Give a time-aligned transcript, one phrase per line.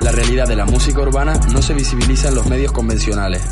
[0.00, 3.42] La realidad de la música urbana no se visibiliza en los medios convencionales.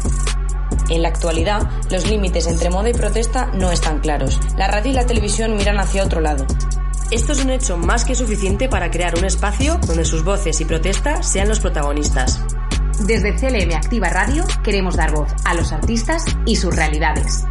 [0.88, 4.40] En la actualidad, los límites entre moda y protesta no están claros.
[4.56, 6.46] La radio y la televisión miran hacia otro lado.
[7.10, 10.64] Esto es un hecho más que suficiente para crear un espacio donde sus voces y
[10.64, 12.40] protestas sean los protagonistas.
[13.04, 17.44] Desde CLM Activa Radio queremos dar voz a los artistas y sus realidades.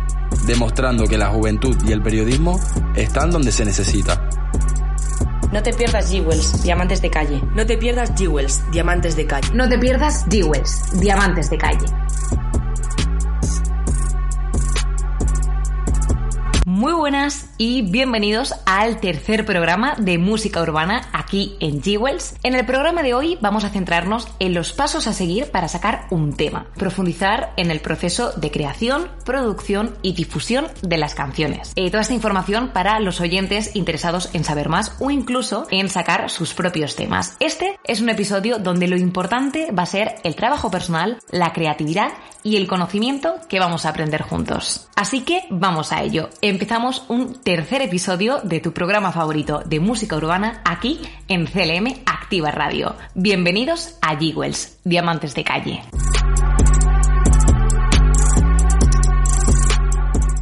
[0.46, 2.60] Demostrando que la juventud y el periodismo
[2.96, 4.25] están donde se necesita.
[5.52, 7.42] No te pierdas Jewels, Diamantes de Calle.
[7.56, 9.48] No te pierdas Jewels, Diamantes de Calle.
[9.54, 11.86] No te pierdas Jewels, Diamantes de Calle.
[16.66, 22.36] Muy buenas y bienvenidos al tercer programa de música urbana aquí en Jewels.
[22.44, 26.08] En el programa de hoy vamos a centrarnos en los pasos a seguir para sacar
[26.10, 31.72] un tema, profundizar en el proceso de creación, producción y difusión de las canciones.
[31.76, 36.30] Eh, toda esta información para los oyentes interesados en saber más o incluso en sacar
[36.30, 37.38] sus propios temas.
[37.40, 42.12] Este es un episodio donde lo importante va a ser el trabajo personal, la creatividad
[42.44, 44.88] y el conocimiento que vamos a aprender juntos.
[44.96, 46.30] Así que vamos a ello.
[46.42, 52.50] Empezamos un tercer episodio de tu programa favorito de música urbana aquí en CLM Activa
[52.50, 52.96] Radio.
[53.14, 55.84] Bienvenidos a Jewels, Diamantes de Calle.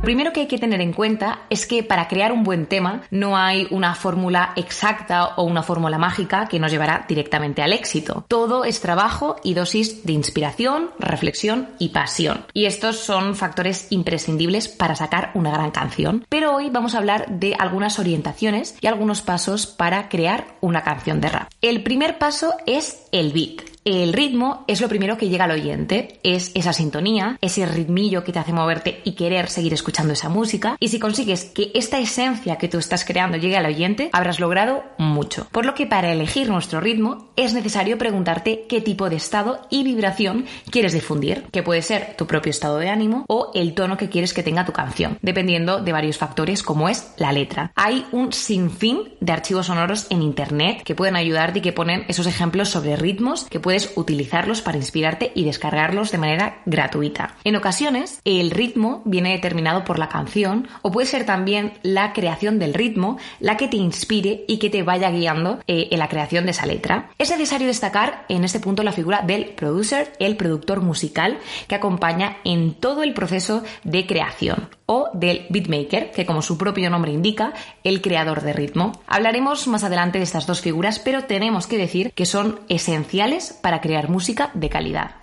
[0.04, 3.38] Primero que hay que tener en cuenta es que para crear un buen tema no
[3.38, 8.26] hay una fórmula exacta o una fórmula mágica que nos llevará directamente al éxito.
[8.28, 12.46] Todo es trabajo y dosis de inspiración, reflexión y pasión.
[12.54, 16.26] Y estos son factores imprescindibles para sacar una gran canción.
[16.28, 21.22] Pero hoy vamos a hablar de algunas orientaciones y algunos pasos para crear una canción
[21.22, 21.50] de rap.
[21.62, 23.73] El primer paso es el beat.
[23.86, 28.32] El ritmo es lo primero que llega al oyente, es esa sintonía, ese ritmillo que
[28.32, 30.78] te hace moverte y querer seguir escuchando esa música.
[30.80, 34.84] Y si consigues que esta esencia que tú estás creando llegue al oyente, habrás logrado
[34.98, 35.48] mucho.
[35.52, 39.84] Por lo que para elegir nuestro ritmo es necesario preguntarte qué tipo de estado y
[39.84, 44.08] vibración quieres difundir, que puede ser tu propio estado de ánimo o el tono que
[44.08, 47.74] quieres que tenga tu canción, dependiendo de varios factores como es la letra.
[47.76, 52.28] Hay un sinfín de archivos sonoros en internet que pueden ayudarte y que ponen esos
[52.28, 57.38] ejemplos sobre ritmos que pueden puedes utilizarlos para inspirarte y descargarlos de manera gratuita.
[57.44, 62.60] En ocasiones, el ritmo viene determinado por la canción o puede ser también la creación
[62.60, 66.46] del ritmo la que te inspire y que te vaya guiando eh, en la creación
[66.46, 67.10] de esa letra.
[67.18, 72.38] Es necesario destacar en este punto la figura del producer, el productor musical que acompaña
[72.44, 77.54] en todo el proceso de creación o del beatmaker, que como su propio nombre indica,
[77.84, 78.92] el creador de ritmo.
[79.08, 83.80] Hablaremos más adelante de estas dos figuras, pero tenemos que decir que son esenciales para
[83.80, 85.23] crear música de calidad.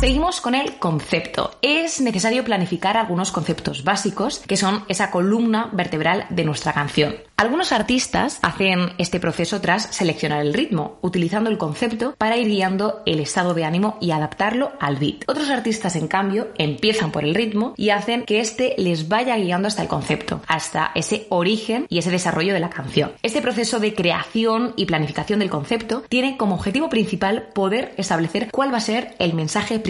[0.00, 1.50] Seguimos con el concepto.
[1.60, 7.16] Es necesario planificar algunos conceptos básicos que son esa columna vertebral de nuestra canción.
[7.36, 13.02] Algunos artistas hacen este proceso tras seleccionar el ritmo, utilizando el concepto para ir guiando
[13.06, 15.24] el estado de ánimo y adaptarlo al beat.
[15.26, 19.68] Otros artistas, en cambio, empiezan por el ritmo y hacen que este les vaya guiando
[19.68, 23.12] hasta el concepto, hasta ese origen y ese desarrollo de la canción.
[23.22, 28.72] Este proceso de creación y planificación del concepto tiene como objetivo principal poder establecer cuál
[28.72, 29.89] va a ser el mensaje principal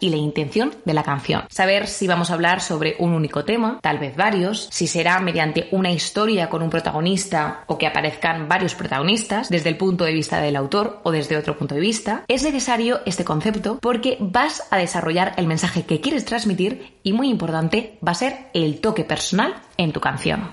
[0.00, 1.42] y la intención de la canción.
[1.50, 5.68] Saber si vamos a hablar sobre un único tema, tal vez varios, si será mediante
[5.72, 10.40] una historia con un protagonista o que aparezcan varios protagonistas desde el punto de vista
[10.40, 14.76] del autor o desde otro punto de vista, es necesario este concepto porque vas a
[14.76, 19.54] desarrollar el mensaje que quieres transmitir y muy importante va a ser el toque personal
[19.76, 20.50] en tu canción.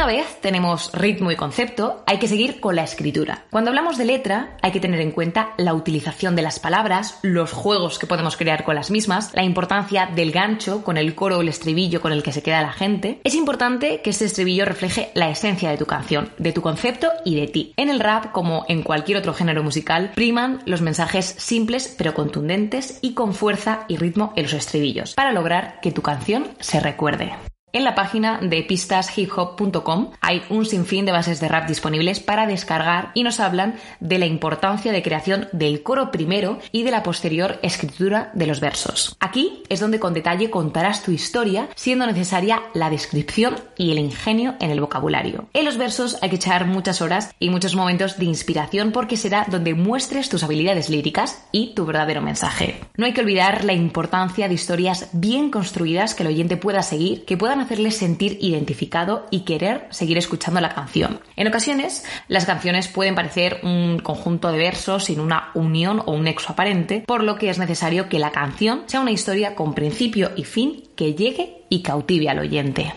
[0.00, 3.44] Una vez tenemos ritmo y concepto, hay que seguir con la escritura.
[3.50, 7.52] Cuando hablamos de letra, hay que tener en cuenta la utilización de las palabras, los
[7.52, 11.40] juegos que podemos crear con las mismas, la importancia del gancho con el coro o
[11.42, 13.20] el estribillo con el que se queda la gente.
[13.24, 17.38] Es importante que este estribillo refleje la esencia de tu canción, de tu concepto y
[17.38, 17.74] de ti.
[17.76, 23.00] En el rap, como en cualquier otro género musical, priman los mensajes simples pero contundentes
[23.02, 27.34] y con fuerza y ritmo en los estribillos, para lograr que tu canción se recuerde.
[27.72, 33.12] En la página de pistashiphop.com hay un sinfín de bases de rap disponibles para descargar
[33.14, 37.60] y nos hablan de la importancia de creación del coro primero y de la posterior
[37.62, 39.16] escritura de los versos.
[39.20, 44.56] Aquí es donde con detalle contarás tu historia, siendo necesaria la descripción y el ingenio
[44.58, 45.46] en el vocabulario.
[45.52, 49.46] En los versos hay que echar muchas horas y muchos momentos de inspiración porque será
[49.48, 52.80] donde muestres tus habilidades líricas y tu verdadero mensaje.
[52.96, 57.24] No hay que olvidar la importancia de historias bien construidas que el oyente pueda seguir,
[57.24, 61.20] que puedan hacerle sentir identificado y querer seguir escuchando la canción.
[61.36, 66.24] En ocasiones, las canciones pueden parecer un conjunto de versos sin una unión o un
[66.24, 70.30] nexo aparente, por lo que es necesario que la canción sea una historia con principio
[70.36, 72.92] y fin que llegue y cautive al oyente.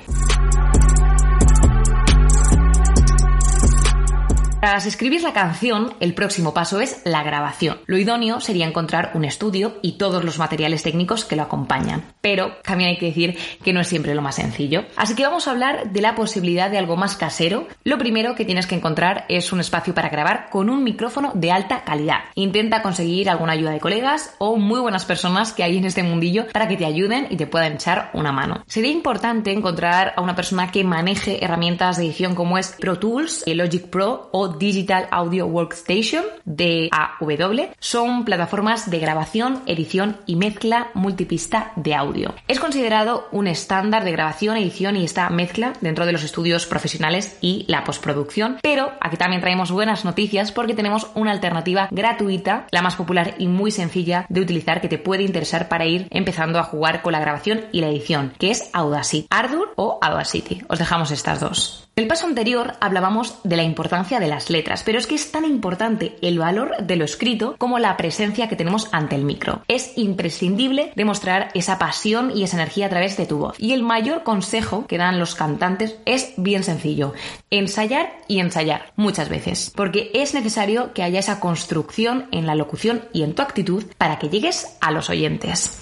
[4.63, 7.79] Tras escribir la canción, el próximo paso es la grabación.
[7.85, 12.05] Lo idóneo sería encontrar un estudio y todos los materiales técnicos que lo acompañan.
[12.21, 14.85] Pero también hay que decir que no es siempre lo más sencillo.
[14.95, 17.67] Así que vamos a hablar de la posibilidad de algo más casero.
[17.83, 21.51] Lo primero que tienes que encontrar es un espacio para grabar con un micrófono de
[21.51, 22.19] alta calidad.
[22.35, 26.47] Intenta conseguir alguna ayuda de colegas o muy buenas personas que hay en este mundillo
[26.53, 28.63] para que te ayuden y te puedan echar una mano.
[28.67, 33.43] Sería importante encontrar a una persona que maneje herramientas de edición como es Pro Tools,
[33.45, 40.89] Logic Pro o Digital Audio Workstation de AW son plataformas de grabación, edición y mezcla
[40.93, 42.33] multipista de audio.
[42.47, 47.37] Es considerado un estándar de grabación, edición y esta mezcla dentro de los estudios profesionales
[47.41, 52.81] y la postproducción, pero aquí también traemos buenas noticias porque tenemos una alternativa gratuita, la
[52.81, 56.63] más popular y muy sencilla de utilizar que te puede interesar para ir empezando a
[56.63, 60.61] jugar con la grabación y la edición, que es Audacity, Ardour o Audacity.
[60.67, 61.89] Os dejamos estas dos.
[61.95, 65.45] En el paso anterior hablábamos de la importancia de letras, pero es que es tan
[65.45, 69.63] importante el valor de lo escrito como la presencia que tenemos ante el micro.
[69.67, 73.55] Es imprescindible demostrar esa pasión y esa energía a través de tu voz.
[73.59, 77.13] Y el mayor consejo que dan los cantantes es bien sencillo,
[77.49, 83.03] ensayar y ensayar muchas veces, porque es necesario que haya esa construcción en la locución
[83.13, 85.79] y en tu actitud para que llegues a los oyentes.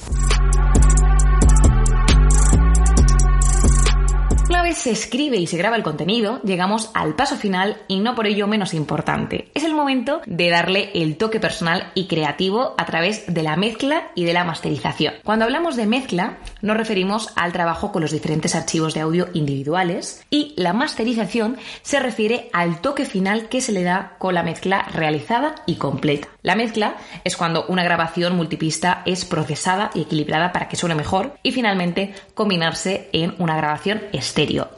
[4.62, 8.13] Una vez se escribe y se graba el contenido, llegamos al paso final y no
[8.13, 9.50] por ello menos importante.
[9.56, 14.12] Es el momento de darle el toque personal y creativo a través de la mezcla
[14.13, 15.16] y de la masterización.
[15.24, 20.24] Cuando hablamos de mezcla, nos referimos al trabajo con los diferentes archivos de audio individuales
[20.30, 24.84] y la masterización se refiere al toque final que se le da con la mezcla
[24.94, 26.28] realizada y completa.
[26.44, 31.34] La mezcla es cuando una grabación multipista es procesada y equilibrada para que suene mejor
[31.42, 34.02] y finalmente combinarse en una grabación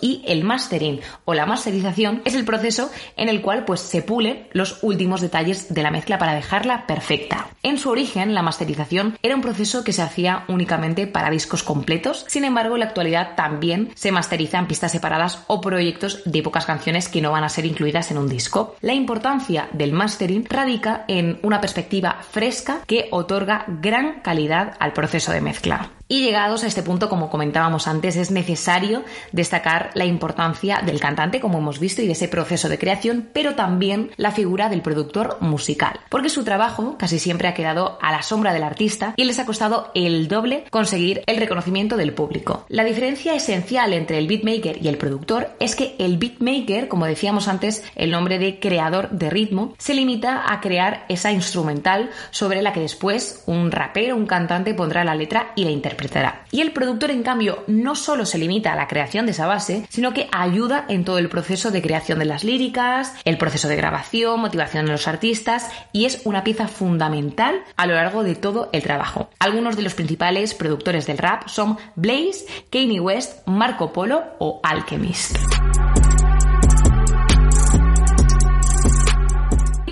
[0.01, 4.47] Y el mastering o la masterización es el proceso en el cual pues se pulen
[4.51, 7.47] los últimos detalles de la mezcla para dejarla perfecta.
[7.63, 12.25] En su origen, la masterización era un proceso que se hacía únicamente para discos completos,
[12.27, 17.09] sin embargo en la actualidad también se masterizan pistas separadas o proyectos de pocas canciones
[17.09, 18.75] que no van a ser incluidas en un disco.
[18.81, 25.31] La importancia del mastering radica en una perspectiva fresca que otorga gran calidad al proceso
[25.31, 25.91] de mezcla.
[26.07, 31.39] Y llegados a este punto, como comentábamos antes, es necesario destacar la importancia del cantante,
[31.39, 35.37] como hemos visto, y de ese proceso de creación, pero también la figura del productor
[35.39, 39.39] musical, porque su trabajo casi siempre ha quedado a la sombra del artista y les
[39.39, 42.65] ha costado el doble conseguir el reconocimiento del público.
[42.67, 47.47] La diferencia esencial entre el beatmaker y el productor es que el beatmaker, como decíamos
[47.47, 52.73] antes, el nombre de creador de ritmo, se limita a crear esa instrumental sobre la
[52.73, 57.11] que después un rapero, un cantante pondrá la letra y la interpretación y el productor,
[57.11, 60.85] en cambio, no solo se limita a la creación de esa base, sino que ayuda
[60.87, 64.91] en todo el proceso de creación de las líricas, el proceso de grabación, motivación de
[64.91, 69.29] los artistas y es una pieza fundamental a lo largo de todo el trabajo.
[69.39, 75.37] Algunos de los principales productores del rap son Blaze, Kanye West, Marco Polo o Alchemist.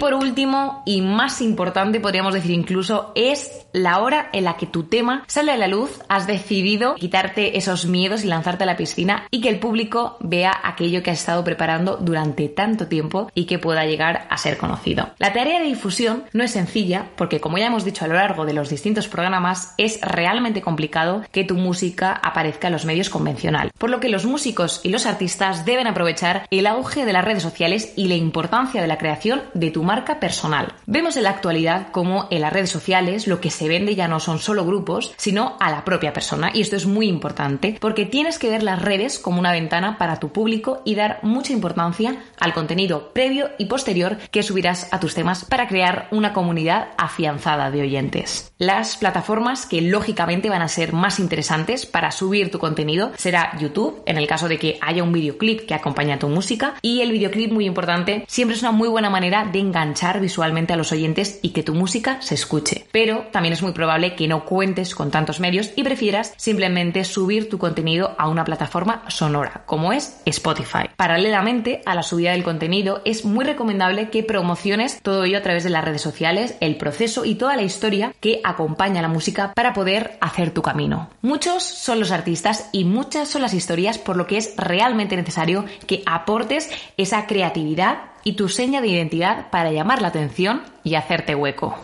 [0.01, 4.83] por último, y más importante, podríamos decir incluso, es la hora en la que tu
[4.83, 9.27] tema sale a la luz, has decidido quitarte esos miedos y lanzarte a la piscina
[9.31, 13.59] y que el público vea aquello que has estado preparando durante tanto tiempo y que
[13.59, 15.11] pueda llegar a ser conocido.
[15.17, 18.45] La tarea de difusión no es sencilla porque, como ya hemos dicho a lo largo
[18.45, 23.71] de los distintos programas, es realmente complicado que tu música aparezca en los medios convencionales.
[23.77, 27.43] Por lo que los músicos y los artistas deben aprovechar el auge de las redes
[27.43, 30.73] sociales y la importancia de la creación de tu marca personal.
[30.85, 34.07] Vemos en la actualidad cómo en las redes sociales lo que se se vende ya
[34.07, 36.49] no son solo grupos, sino a la propia persona.
[36.51, 40.19] Y esto es muy importante porque tienes que ver las redes como una ventana para
[40.19, 45.13] tu público y dar mucha importancia al contenido previo y posterior que subirás a tus
[45.13, 48.51] temas para crear una comunidad afianzada de oyentes.
[48.57, 54.01] Las plataformas que lógicamente van a ser más interesantes para subir tu contenido será YouTube,
[54.07, 57.11] en el caso de que haya un videoclip que acompañe a tu música, y el
[57.11, 61.37] videoclip muy importante, siempre es una muy buena manera de enganchar visualmente a los oyentes
[61.43, 62.85] y que tu música se escuche.
[62.91, 67.49] Pero también es muy probable que no cuentes con tantos medios y prefieras simplemente subir
[67.49, 70.89] tu contenido a una plataforma sonora, como es Spotify.
[70.95, 75.63] Paralelamente a la subida del contenido, es muy recomendable que promociones todo ello a través
[75.63, 79.73] de las redes sociales, el proceso y toda la historia que acompaña la música para
[79.73, 81.09] poder hacer tu camino.
[81.21, 85.65] Muchos son los artistas y muchas son las historias, por lo que es realmente necesario
[85.87, 91.35] que aportes esa creatividad y tu seña de identidad para llamar la atención y hacerte
[91.35, 91.75] hueco.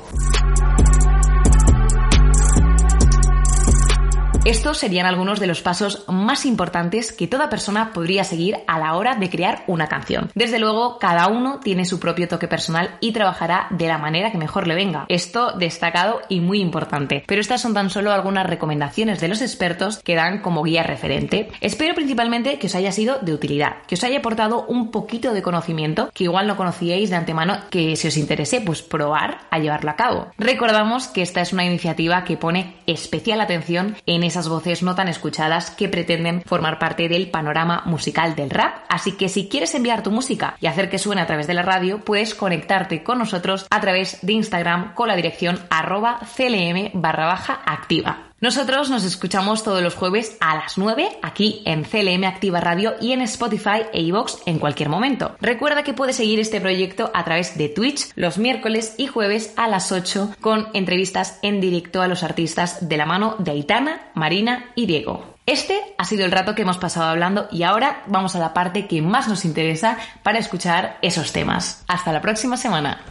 [4.47, 8.95] Estos serían algunos de los pasos más importantes que toda persona podría seguir a la
[8.95, 10.31] hora de crear una canción.
[10.35, 14.37] Desde luego, cada uno tiene su propio toque personal y trabajará de la manera que
[14.37, 15.05] mejor le venga.
[15.09, 17.25] Esto destacado y muy importante.
[17.27, 21.49] Pero estas son tan solo algunas recomendaciones de los expertos que dan como guía referente.
[21.59, 25.41] Espero principalmente que os haya sido de utilidad, que os haya aportado un poquito de
[25.41, 29.91] conocimiento que igual no conocíais de antemano, que si os interese, pues probar a llevarlo
[29.91, 30.27] a cabo.
[30.37, 35.07] Recordamos que esta es una iniciativa que pone especial atención en esa voces no tan
[35.07, 38.85] escuchadas que pretenden formar parte del panorama musical del rap.
[38.89, 41.63] Así que si quieres enviar tu música y hacer que suene a través de la
[41.63, 47.25] radio, puedes conectarte con nosotros a través de Instagram con la dirección arroba clm barra
[47.25, 48.26] baja activa.
[48.39, 53.11] Nosotros nos escuchamos todos los jueves a las 9 aquí en CLM Activa Radio y
[53.11, 55.35] en Spotify e iVoox en cualquier momento.
[55.41, 59.67] Recuerda que puedes seguir este proyecto a través de Twitch los miércoles y jueves a
[59.67, 64.71] las 8 con entrevistas en directo a los artistas de la mano de Aitana, Marina
[64.75, 65.33] y Diego.
[65.47, 68.85] Este ha sido el rato que hemos pasado hablando y ahora vamos a la parte
[68.85, 71.83] que más nos interesa para escuchar esos temas.
[71.87, 73.03] Hasta la próxima semana.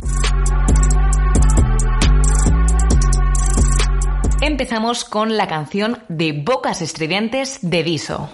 [4.42, 8.30] Empezamos con la canción de Bocas Estridentes de Diso.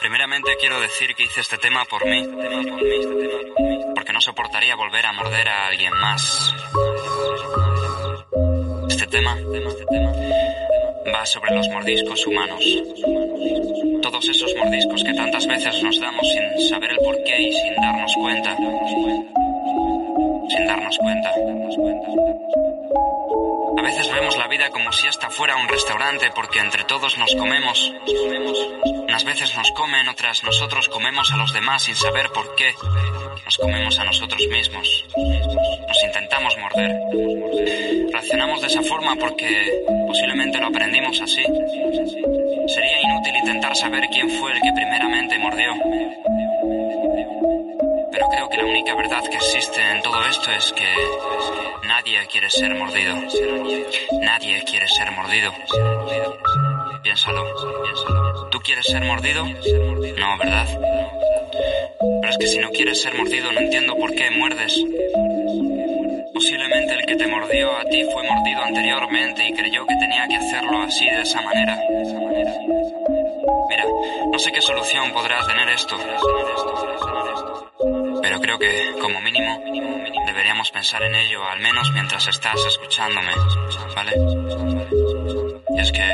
[0.00, 2.26] Primeramente quiero decir que hice este tema por mí,
[3.94, 6.54] porque no soportaría volver a morder a alguien más.
[8.88, 9.36] Este tema
[11.14, 12.64] va sobre los mordiscos humanos.
[14.00, 18.14] Todos esos mordiscos que tantas veces nos damos sin saber el porqué y sin darnos
[18.14, 18.56] cuenta.
[20.48, 21.32] Sin darnos cuenta.
[23.76, 27.34] A veces vemos la vida como si esta fuera un restaurante porque entre todos nos
[27.34, 27.92] comemos.
[29.08, 32.74] Unas veces nos comen, otras nosotros comemos a los demás sin saber por qué.
[33.44, 35.06] Nos comemos a nosotros mismos.
[35.88, 36.92] Nos intentamos morder.
[38.12, 41.42] Reaccionamos de esa forma porque posiblemente lo aprendimos así.
[42.68, 45.74] Sería inútil intentar saber quién fue el que primeramente mordió.
[49.28, 50.88] Que existe en todo esto es que
[51.86, 53.16] nadie quiere ser mordido.
[54.20, 55.52] Nadie quiere ser mordido.
[57.02, 57.44] Piénsalo.
[58.50, 59.44] ¿Tú quieres ser mordido?
[59.44, 60.66] No, ¿verdad?
[62.20, 64.78] Pero es que si no quieres ser mordido no entiendo por qué muerdes.
[66.32, 70.36] Posiblemente el que te mordió a ti fue mordido anteriormente y creyó que tenía que
[70.36, 71.78] hacerlo así de esa manera.
[73.68, 73.84] Mira,
[74.32, 75.96] no sé qué solución podrá tener esto.
[78.44, 79.58] Creo que, como mínimo,
[80.26, 83.32] deberíamos pensar en ello, al menos mientras estás escuchándome,
[83.96, 84.12] ¿vale?
[85.74, 86.04] Y es que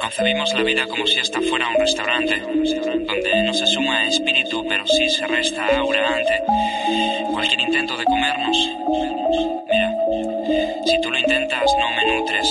[0.00, 4.86] concebimos la vida como si esta fuera un restaurante, donde no se suma espíritu, pero
[4.86, 6.42] sí se resta aura ante
[7.30, 8.56] cualquier intento de comernos.
[9.68, 9.92] Mira,
[10.86, 12.48] si tú lo intentas, no me nutres.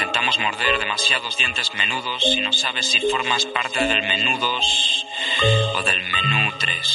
[0.00, 5.04] Intentamos morder demasiados dientes menudos y no sabes si formas parte del menudos
[5.76, 6.94] o del menú 3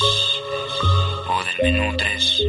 [1.29, 2.43] o del menú 3.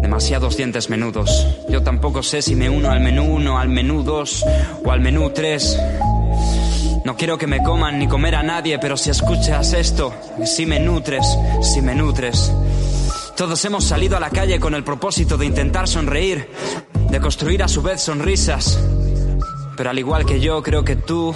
[0.00, 1.46] Demasiados dientes menudos.
[1.68, 4.44] Yo tampoco sé si me uno al menú 1, al menú 2
[4.84, 5.78] o al menú 3.
[7.04, 10.12] No quiero que me coman ni comer a nadie, pero si escuchas esto,
[10.44, 11.24] si me nutres,
[11.62, 12.52] si me nutres.
[13.36, 16.48] Todos hemos salido a la calle con el propósito de intentar sonreír,
[17.12, 18.78] de construir a su vez sonrisas.
[19.76, 21.34] Pero al igual que yo, creo que tú,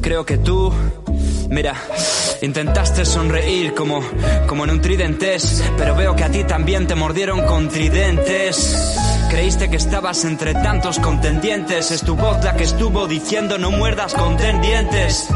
[0.00, 0.72] creo que tú,
[1.48, 1.74] mira,
[2.42, 4.02] intentaste sonreír como,
[4.48, 8.98] como en un tridentes, pero veo que a ti también te mordieron con tridentes.
[9.30, 14.14] Creíste que estabas entre tantos contendientes, es tu voz la que estuvo diciendo no muerdas
[14.14, 15.28] contendientes.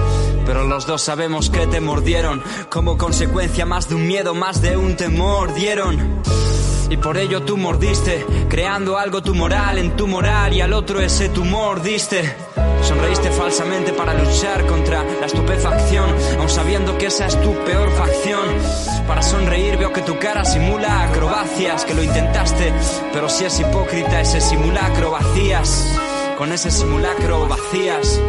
[0.45, 4.77] Pero los dos sabemos que te mordieron, como consecuencia más de un miedo, más de
[4.77, 6.21] un temor dieron.
[6.89, 11.01] Y por ello tú mordiste, creando algo tu moral en tu moral y al otro
[11.01, 12.37] ese tumor diste.
[12.83, 18.47] Sonreíste falsamente para luchar contra la estupefacción, aun sabiendo que esa es tu peor facción.
[19.09, 22.73] Para sonreír veo que tu cara simula acrobacias, que lo intentaste,
[23.13, 25.99] pero si es hipócrita ese simulacro vacías.
[26.37, 28.21] Con ese simulacro vacías,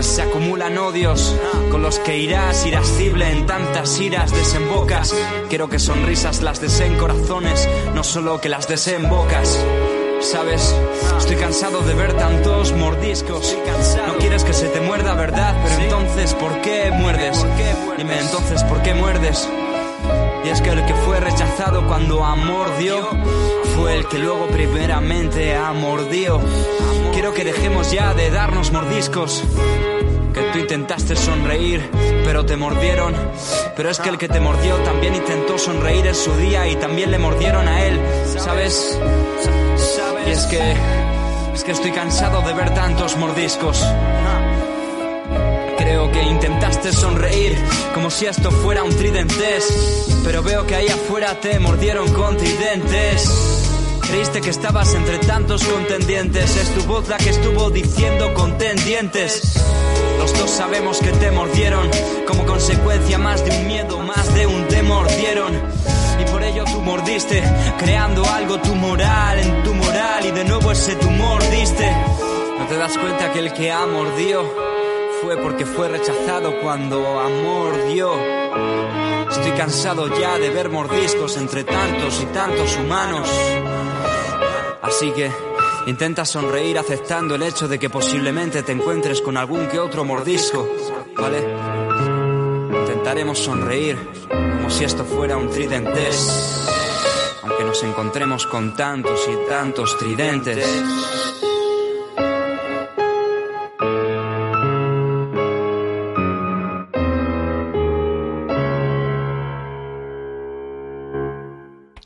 [0.00, 1.34] se acumulan odios
[1.70, 5.14] con los que irás irascible en tantas iras desembocas.
[5.48, 9.58] Quiero que sonrisas las deseen corazones, no solo que las deseen bocas.
[10.20, 10.74] Sabes,
[11.16, 13.56] estoy cansado de ver tantos mordiscos.
[14.06, 15.54] No quieres que se te muerda, ¿verdad?
[15.64, 17.44] Pero entonces, ¿por qué muerdes?
[17.96, 19.48] Dime entonces, ¿por qué muerdes?
[20.46, 23.08] Y es que el que fue rechazado cuando amor dio,
[23.74, 26.40] fue el que luego primeramente amordió.
[27.12, 29.42] Quiero que dejemos ya de darnos mordiscos.
[30.32, 31.90] Que tú intentaste sonreír,
[32.24, 33.16] pero te mordieron.
[33.74, 37.10] Pero es que el que te mordió también intentó sonreír en su día y también
[37.10, 37.98] le mordieron a él.
[38.38, 38.96] ¿Sabes?
[40.28, 40.76] Y es que.
[41.54, 43.84] Es que estoy cansado de ver tantos mordiscos.
[45.96, 47.56] Creo que intentaste sonreír
[47.94, 50.20] como si esto fuera un tridentes.
[50.24, 53.62] Pero veo que ahí afuera te mordieron con tridentes.
[54.02, 56.54] Creíste que estabas entre tantos contendientes.
[56.54, 59.58] Es tu voz la que estuvo diciendo contendientes.
[60.18, 61.88] Los dos sabemos que te mordieron
[62.28, 65.54] como consecuencia más de un miedo, más de un te mordieron.
[66.20, 67.42] Y por ello tú mordiste,
[67.78, 71.90] creando algo tu moral en tu moral y de nuevo ese tumor diste.
[72.58, 74.75] ¿No te das cuenta que el que ha mordido
[75.22, 78.12] fue porque fue rechazado cuando amor dio?
[79.30, 83.28] Estoy cansado ya de ver mordiscos entre tantos y tantos humanos.
[84.82, 85.30] Así que
[85.86, 90.68] intenta sonreír aceptando el hecho de que posiblemente te encuentres con algún que otro mordisco,
[91.16, 91.38] ¿vale?
[92.80, 96.66] Intentaremos sonreír como si esto fuera un tridentes,
[97.42, 100.66] aunque nos encontremos con tantos y tantos tridentes.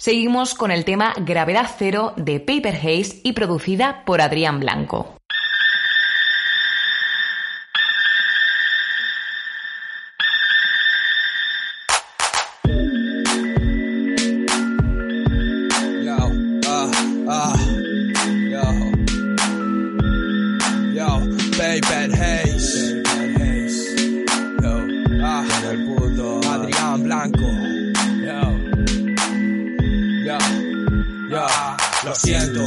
[0.01, 5.17] Seguimos con el tema Gravedad Cero de Paper Haze y producida por Adrián Blanco.
[20.95, 21.21] Yo,
[32.11, 32.61] lo siento,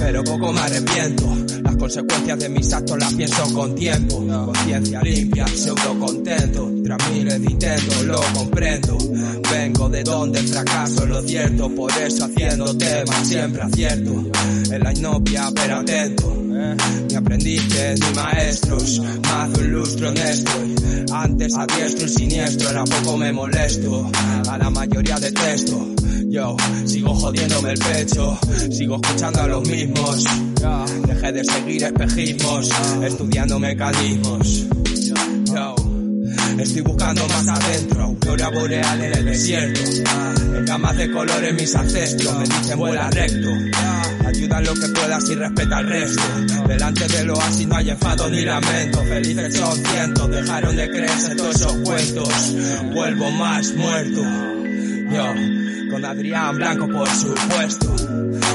[0.00, 1.24] pero poco me arrepiento.
[1.62, 4.16] Las consecuencias de mis actos las pienso con tiempo.
[4.46, 6.68] Conciencia limpia, pseudo contento.
[6.82, 8.98] Tras miles de intentos lo comprendo.
[9.48, 11.70] Vengo de donde el fracaso es lo cierto.
[11.72, 14.24] Por eso haciendo temas siempre acierto.
[14.72, 16.34] En la inopia, pero atento.
[16.34, 20.50] Mi aprendices, mis maestros, más de un lustro honesto.
[21.12, 24.10] Antes a diestro y siniestro, ahora poco me molesto.
[24.48, 25.89] A la mayoría detesto.
[26.30, 28.38] Yo sigo jodiéndome el pecho,
[28.70, 30.24] sigo escuchando a los mismos.
[31.04, 32.70] Dejé de seguir espejismos,
[33.02, 34.66] estudiando mecanismos.
[35.52, 35.74] Yo,
[36.56, 39.80] estoy buscando más adentro, aurora boreal en el desierto.
[40.56, 43.48] En gamas de colores mis ancestros me dicen vuela recto.
[44.24, 46.22] Ayuda en lo que puedas y respeta al resto.
[46.68, 49.02] Delante del oasis no hay enfado ni lamento.
[49.02, 52.54] Felices son cientos, dejaron de creerse todos esos cuentos.
[52.94, 54.22] Vuelvo más muerto.
[55.12, 55.59] Yo,
[55.90, 57.94] con Adrián Blanco por supuesto.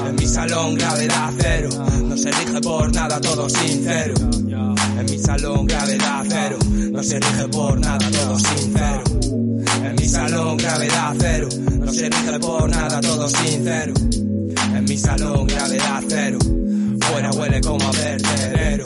[0.08, 1.69] En mi salón gravedad cero,
[2.04, 4.13] no se rige por nada, todo sincero.
[5.00, 6.58] En mi salón gravedad cero,
[6.91, 9.04] no se rige por nada, todo sincero.
[9.84, 13.93] En mi salón gravedad cero, no se rige por nada, todo sincero.
[14.76, 16.39] En mi salón gravedad cero,
[17.02, 18.84] fuera huele como a vertedero.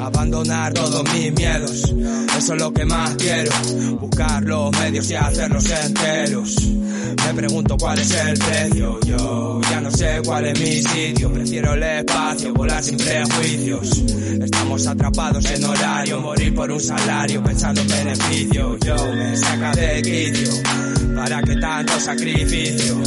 [0.00, 1.94] Abandonar todos mis miedos,
[2.36, 3.50] eso es lo que más quiero.
[4.00, 6.71] Buscar los medios y hacerlos enteros.
[7.32, 11.32] Me pregunto cuál es el precio, yo ya no sé cuál es mi sitio.
[11.32, 14.02] Prefiero el espacio, volar sin prejuicios.
[14.38, 18.76] Estamos atrapados en horario, morir por un salario, pensando en beneficio.
[18.84, 20.50] Yo me saca de quicio,
[21.16, 23.02] ¿para qué tanto sacrificio?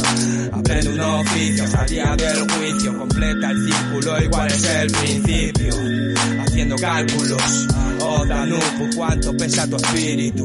[0.50, 5.74] Aprende un oficio, salía del juicio, completa el círculo, igual es el principio.
[6.40, 7.68] Haciendo cálculos,
[8.00, 10.42] otra nupu, cuánto pesa tu espíritu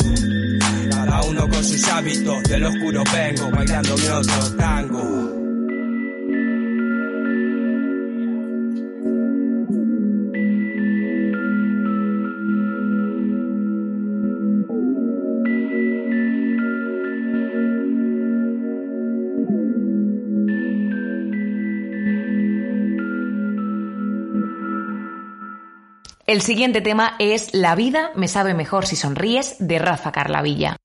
[1.05, 5.31] cada uno con sus hábitos, del oscuro vengo, bailándome otro tango.
[26.27, 30.77] El siguiente tema es La vida me sabe mejor si sonríes de Rafa Carlavilla.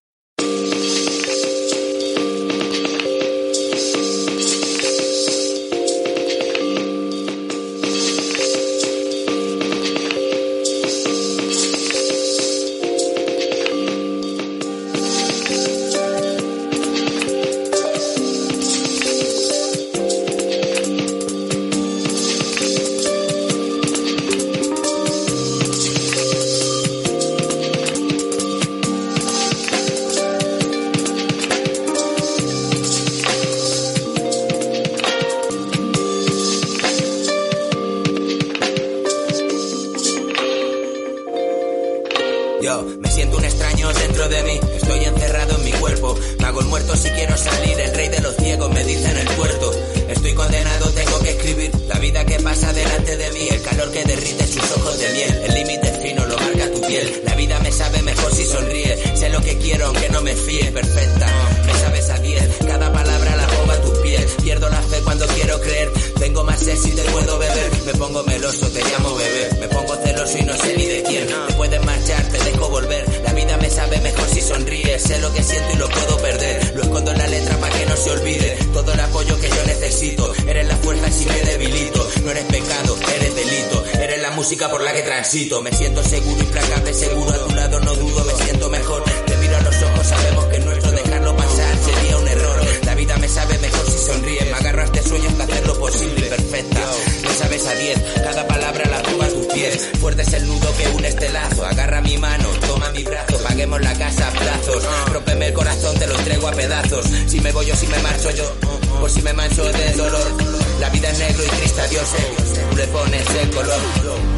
[82.27, 83.85] No eres pecado, eres delito.
[84.03, 85.62] Eres la música por la que transito.
[85.62, 87.31] Me siento seguro, implacable, seguro.
[87.31, 89.05] A tu lado no dudo, me siento mejor.
[89.05, 92.61] Te miro a los ojos, sabemos que nuestro dejarlo pasar sería un error.
[92.85, 94.45] La vida me sabe mejor si sonríe.
[94.45, 96.81] Me agarro a este sueño hasta hacer lo posible y perfecta.
[97.23, 99.89] Me sabes a 10, cada palabra la roba tus pies.
[100.01, 101.65] Fuerte es el nudo que une este lazo.
[101.65, 104.83] Agarra mi mano, toma mi brazo, paguemos la casa a plazos.
[105.12, 107.07] Rómpeme el corazón, te lo entrego a pedazos.
[107.29, 108.53] Si me voy o si me marcho yo,
[108.99, 110.56] por si me mancho de dolor.
[110.87, 112.37] La vida es negro y triste, adiós, eh.
[112.70, 113.81] Tú le pones el color.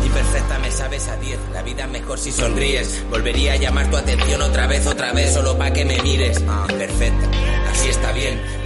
[0.03, 1.39] Y perfecta me sabes a 10.
[1.53, 3.05] La vida es mejor si sonríes.
[3.11, 6.41] Volvería a llamar tu atención otra vez, otra vez, solo pa' que me mires.
[6.41, 7.28] Perfecta, está bien.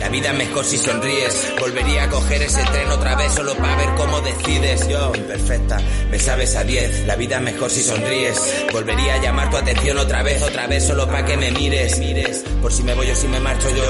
[0.02, 1.52] La vida es mejor si sonríes.
[1.60, 4.88] Volvería a coger ese tren otra vez, solo pa' ver cómo decides.
[4.88, 5.78] Yo, imperfecta,
[6.10, 7.06] me sabes a 10.
[7.06, 8.36] La vida es mejor si sonríes.
[8.72, 12.00] Volvería a llamar tu atención otra vez, otra vez, solo pa' que me mires.
[12.00, 13.84] Mires, por si me voy o si me marcho yo.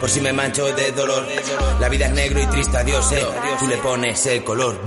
[0.00, 1.26] Por si me mancho de dolor.
[1.78, 3.22] La vida es negro y triste, adiós, eh.
[3.58, 4.80] Tú le pones el color.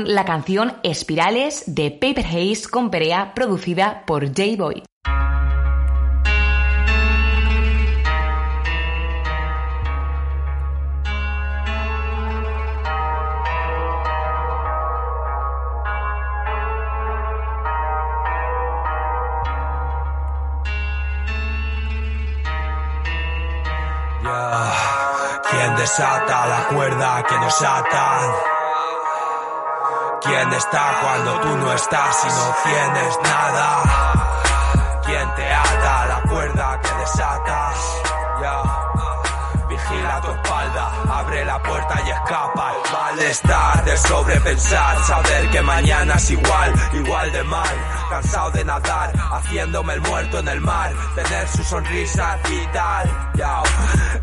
[0.00, 4.84] La canción Espirales de Paper Haze con Perea, producida por J-Boy.
[24.24, 24.72] Ya.
[25.50, 28.61] ¿Quién desata la cuerda que nos ata?
[30.24, 33.82] ¿Quién está cuando tú no estás y no tienes nada?
[35.04, 38.02] ¿Quién te ata la cuerda que desatas?
[38.40, 39.11] Ya.
[39.88, 42.72] Vigila tu espalda, abre la puerta y escapa.
[42.72, 47.76] El malestar de sobrepensar, saber que mañana es igual, igual de mal.
[48.10, 50.92] Cansado de nadar, haciéndome el muerto en el mar.
[51.14, 53.62] Tener su sonrisa vital, ya.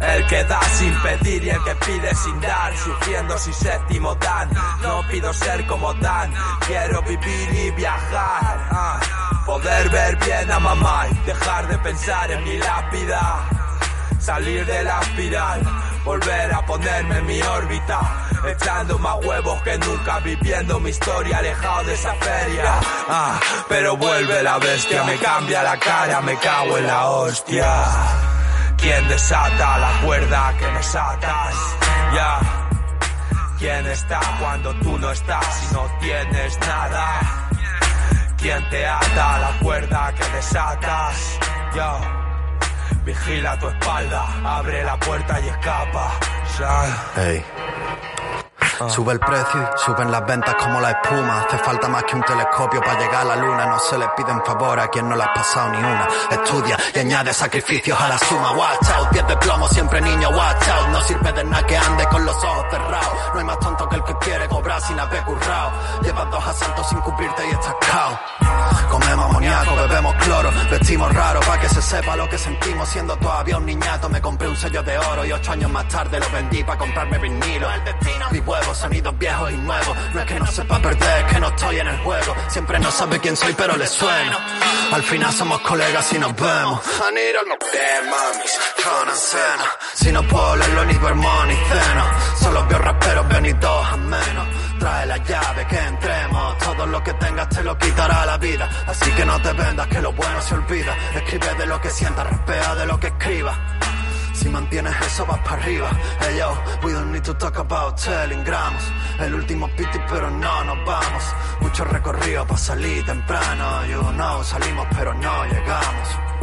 [0.02, 4.50] El que da sin pedir y el que pide sin dar, sufriendo sin séptimo dan.
[4.82, 6.34] No pido ser como Dan,
[6.66, 8.68] quiero vivir y viajar.
[8.72, 9.00] ah.
[9.46, 13.59] Poder ver bien a mamá y dejar de pensar en mi lápida
[14.20, 15.62] salir de la espiral,
[16.04, 18.00] volver a ponerme en mi órbita,
[18.48, 22.74] echando más huevos que nunca, viviendo mi historia alejado de esa feria.
[23.08, 27.74] Ah, pero vuelve la bestia, me cambia la cara, me cago en la hostia.
[28.78, 31.56] ¿Quién desata la cuerda que nos atas?
[32.14, 32.40] Ya.
[33.58, 37.50] ¿Quién está cuando tú no estás y no tienes nada?
[38.38, 41.40] ¿Quién te ata la cuerda que desatas?
[41.76, 42.19] Yo.
[43.10, 46.12] Vigila tu espalda, abre la puerta y escapa.
[46.60, 47.44] Ya.
[48.88, 51.42] Sube el precio y suben las ventas como la espuma.
[51.42, 53.66] Hace falta más que un telescopio para llegar a la luna.
[53.66, 56.08] No se le piden favor a quien no le ha pasado ni una.
[56.30, 58.52] Estudia y añade sacrificios a la suma.
[58.52, 60.90] Watch out, pies de plomo, siempre niño, watch out.
[60.90, 63.14] No sirve de nada que ande con los ojos cerrados.
[63.34, 65.72] No hay más tonto que el que quiere cobrar sin haber currado.
[66.04, 68.39] Llevas dos asaltos sin cubrirte y estás cao.
[70.24, 74.10] Cloro, vestimos raro para que se sepa lo que sentimos siendo todavía un niñato.
[74.10, 77.18] Me compré un sello de oro y ocho años más tarde lo vendí para comprarme
[77.18, 77.72] vinilo.
[77.72, 79.98] El destino, mi huevo, sonidos viejos y nuevos.
[80.14, 82.36] No es que no sepa perder, es que no estoy en el juego.
[82.48, 84.38] Siempre no sabe quién soy, pero le sueno.
[84.92, 86.82] Al final somos colegas y nos vemos.
[89.10, 89.68] I center.
[89.94, 92.06] Si no puedo leerlo ni duermo ni ceno.
[92.42, 94.59] Solo veo raperos venidos a menos.
[94.80, 96.58] Trae la llave que entremos.
[96.60, 98.70] Todo lo que tengas te lo quitará la vida.
[98.88, 100.96] Así que no te vendas que lo bueno se olvida.
[101.16, 103.58] Escribe de lo que sientas, rapea de lo que escribas.
[104.34, 105.90] Si mantienes eso vas para arriba.
[106.22, 108.84] Hey yo, we don't need to talk about telling gramos.
[109.20, 111.24] El último piti pero no nos vamos.
[111.60, 113.86] Mucho recorrido para salir temprano.
[113.86, 116.39] You know, salimos pero no llegamos.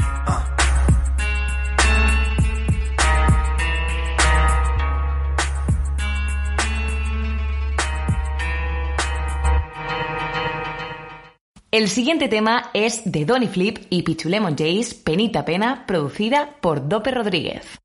[11.72, 17.10] El siguiente tema es de Donny Flip y Pichulemon Jace, Penita Pena, producida por Dope
[17.10, 17.80] Rodríguez.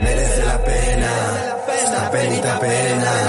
[0.00, 3.27] merece la pena, esta penita pena.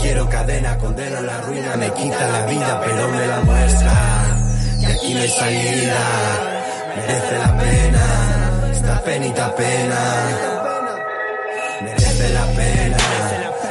[0.00, 3.92] Quiero cadena, condena la ruina, me quita la vida, pero me la muestra.
[4.80, 5.98] Y aquí no hay salida,
[6.96, 10.00] merece la pena, esta penita pena.
[11.82, 12.96] Merece la pena,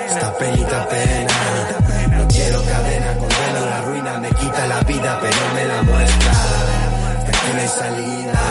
[0.10, 2.18] esta penita pena.
[2.18, 6.34] No quiero cadena, condena la ruina, me quita la vida, pero me la muestra.
[7.26, 8.42] Y aquí no hay salida,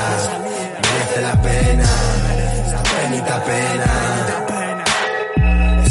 [0.83, 2.07] merece la pena
[3.07, 4.66] penita pena.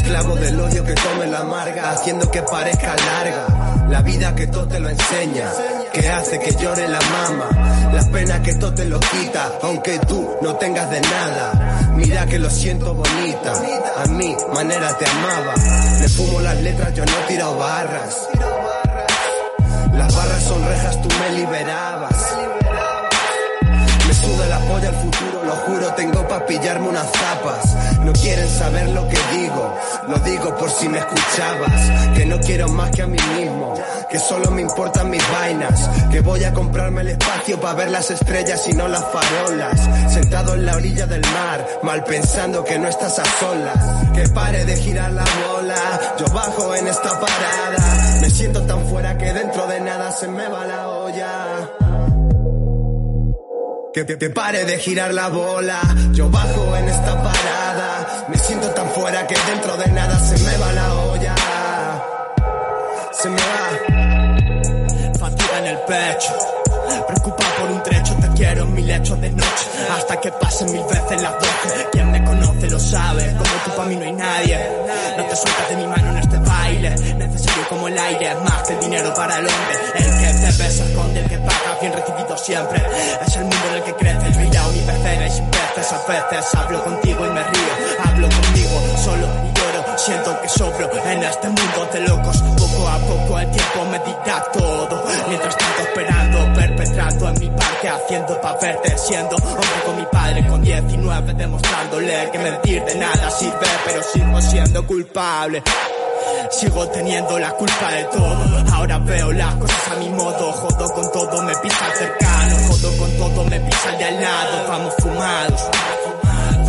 [0.06, 3.88] Esclavo del odio que come la amarga, haciendo que parezca larga.
[3.90, 5.50] La vida que todo te lo enseña,
[5.92, 7.92] que hace que llore la mama.
[7.92, 11.92] La pena que todo te lo quita, aunque tú no tengas de nada.
[11.96, 13.54] Mira que lo siento bonita,
[13.98, 15.56] a mi manera te amaba.
[16.00, 18.28] Le fumo las letras, yo no tiro barras.
[19.92, 22.15] Las barras son rejas, tú me liberabas.
[24.84, 27.76] El futuro, lo juro, tengo pa' pillarme unas zapas.
[28.02, 29.74] No quieren saber lo que digo,
[30.08, 32.16] lo digo por si me escuchabas.
[32.16, 33.74] Que no quiero más que a mí mismo,
[34.10, 35.90] que solo me importan mis vainas.
[36.12, 39.80] Que voy a comprarme el espacio para ver las estrellas y no las farolas.
[40.14, 44.12] Sentado en la orilla del mar, mal pensando que no estás a solas.
[44.14, 48.20] Que pare de girar la bola, yo bajo en esta parada.
[48.22, 51.85] Me siento tan fuera que dentro de nada se me va la olla.
[53.96, 55.80] Que, que, que pare de girar la bola,
[56.12, 58.26] yo bajo en esta parada.
[58.28, 61.36] Me siento tan fuera que dentro de nada se me va la olla.
[63.14, 65.18] Se me va.
[65.18, 66.34] Fatiga en el pecho.
[67.08, 69.66] Preocupado por un trecho, te quiero en mi lecho de noche.
[69.90, 71.88] Hasta que pasen mil veces las doce.
[71.94, 74.60] Quien me conoce lo sabe, como tú para mí no hay nadie.
[75.16, 76.05] No te sueltas de mi mano
[76.66, 79.76] Necesario como el aire, más que el dinero para el hombre.
[79.96, 82.84] El que te besa, esconde, el que paga, bien recibido siempre.
[83.26, 85.94] Es el mundo en el que crece, el mi pecera y sin peces.
[85.94, 87.74] A veces hablo contigo y me río.
[88.04, 89.98] Hablo conmigo solo y lloro.
[89.98, 92.38] Siento que sobro en este mundo de locos.
[92.58, 95.04] Poco a poco el tiempo me dirá todo.
[95.28, 100.48] Mientras tanto esperando, perpetrando en mi parque, haciendo pa' verte, siendo hombre con mi padre
[100.48, 105.62] con 19, demostrándole que mentir de nada sirve, pero sigo siendo culpable.
[106.52, 108.64] Sigo teniendo la culpa de todo.
[108.74, 110.52] Ahora veo las cosas a mi modo.
[110.52, 112.56] Jodo con todo, me pisa el cercano.
[112.70, 114.68] Jodo con todo, me pisa el de al lado.
[114.68, 115.62] Vamos fumados.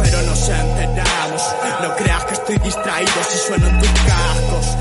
[0.03, 1.55] Pero nos enteramos.
[1.83, 4.77] No creas que estoy distraído si sueno en tus cascos.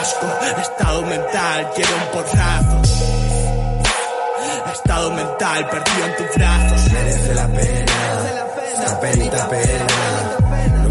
[0.00, 0.26] Asco,
[0.60, 2.82] estado mental, quiero un porrazo.
[4.72, 6.92] Estado mental, perdido en tus brazos.
[6.92, 7.92] Merece la pena,
[8.74, 10.19] esta penita pena.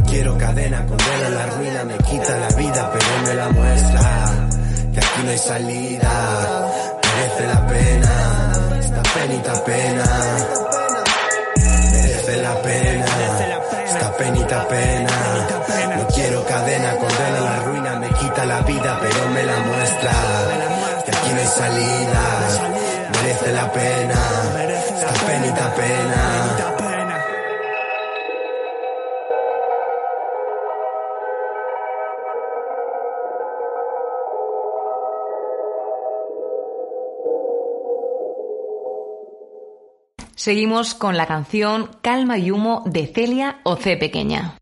[0.09, 4.49] Quiero cadena, condena la ruina, me quita la vida, pero me la muestra.
[4.91, 6.11] Que aquí no hay salida,
[7.03, 10.05] merece la pena, esta penita pena.
[11.91, 13.05] Merece la pena,
[13.85, 15.11] esta penita pena.
[15.97, 20.11] No quiero cadena, condena la ruina, me quita la vida, pero me la muestra.
[21.05, 22.23] Que aquí no hay salida,
[23.13, 24.08] merece la pena,
[40.49, 44.55] Seguimos con la canción Calma y Humo de Celia o C pequeña.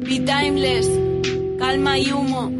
[0.00, 0.88] Be timeless,
[1.58, 2.50] calma y humo.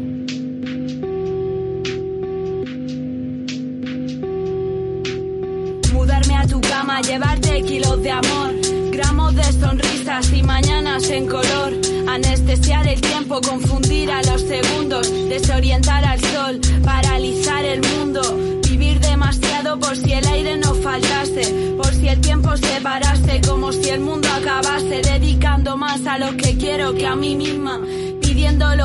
[5.91, 8.51] Mudarme a tu cama, llevarte kilos de amor,
[8.91, 11.73] gramos de sonrisas y mañanas en color.
[12.07, 18.21] Anestesiar el tiempo, confundir a los segundos, desorientar al sol, paralizar el mundo.
[18.69, 23.71] Vivir demasiado por si el aire no faltase, por si el tiempo se parase, como
[23.71, 27.79] si el mundo acabase, dedicando más a lo que quiero que a mí misma.
[28.21, 28.75] Pidiendo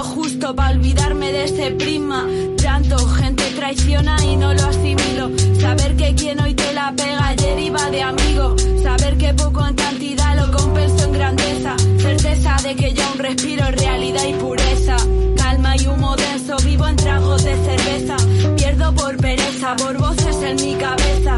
[0.45, 2.27] justo para olvidarme de ese prisma.
[2.59, 5.31] Llanto, gente traiciona y no lo asimilo.
[5.59, 8.55] Saber que quien hoy te la pega ayer iba de amigo.
[8.83, 11.77] Saber que poco en cantidad lo compenso en grandeza.
[11.99, 14.97] Certeza de que ya un respiro es realidad y pureza.
[15.37, 18.17] Calma y humo denso, vivo en tragos de cerveza.
[18.57, 21.37] Pierdo por pereza, por voces en mi cabeza.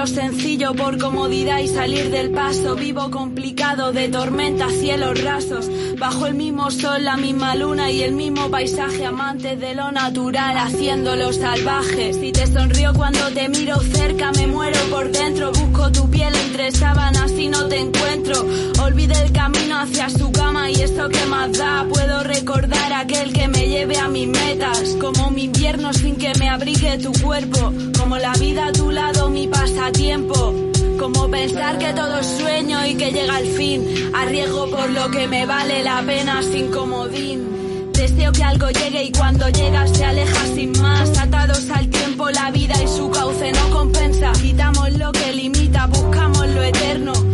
[0.00, 2.74] Lo sencillo por comodidad y salir del paso.
[2.74, 5.68] Vivo complicado de tormentas, cielos rasos.
[5.98, 9.04] Bajo el mismo sol, la misma luna y el mismo paisaje.
[9.04, 12.14] Amantes de lo natural, haciéndolo salvaje.
[12.14, 15.52] Si te sonrío cuando te miro cerca, me muero por dentro.
[15.52, 18.46] Busco tu piel entre sábanas y no te encuentro.
[18.82, 21.86] Olvide el camino hacia su cama y eso que más da.
[21.88, 24.96] Puedo recordar aquel que me lleve a mis metas.
[25.00, 27.72] Como mi invierno sin que me abrigue tu cuerpo.
[27.98, 30.54] Como la vida a tu lado, mi pasatiempo.
[30.98, 34.10] Como pensar que todo es sueño y que llega el fin.
[34.14, 37.92] Arriesgo por lo que me vale la pena sin comodín.
[37.92, 41.18] Deseo que algo llegue y cuando llega se aleja sin más.
[41.18, 44.32] Atados al tiempo, la vida y su cauce no compensa.
[44.32, 47.29] Quitamos lo que limita, buscamos lo eterno.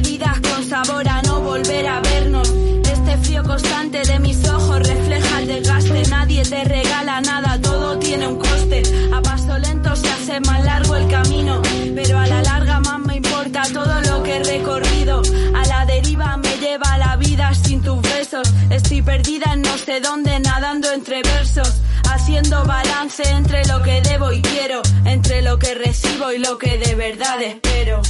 [0.00, 2.48] Con sabor a no volver a vernos.
[2.90, 6.02] Este frío constante de mis ojos refleja el desgaste.
[6.08, 8.82] Nadie te regala nada, todo tiene un coste.
[9.12, 11.60] A paso lento se hace más largo el camino,
[11.94, 15.20] pero a la larga más me importa todo lo que he recorrido.
[15.54, 18.50] A la deriva me lleva la vida sin tus besos.
[18.70, 21.82] Estoy perdida en no sé dónde, nadando entre versos.
[22.10, 26.78] Haciendo balance entre lo que debo y quiero, entre lo que recibo y lo que
[26.78, 28.00] de verdad espero.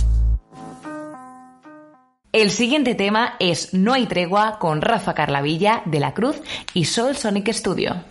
[2.32, 6.36] El siguiente tema es No hay tregua con Rafa Carlavilla de la Cruz
[6.74, 8.04] y Soul Sonic Studio.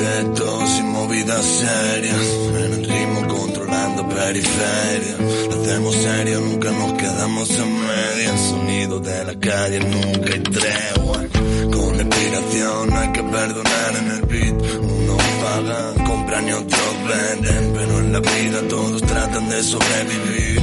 [0.00, 5.16] Entre proyectos y movidas serias, en el ritmo controlando periferia.
[5.50, 8.38] Hacemos serio, nunca nos quedamos en media.
[8.38, 11.18] Sonido de la calle, nunca hay tregua.
[11.70, 14.78] Con inspiración hay que perdonar en el beat.
[14.80, 17.72] Uno paga, compran y otros venden.
[17.74, 20.62] Pero en la vida todos tratan de sobrevivir.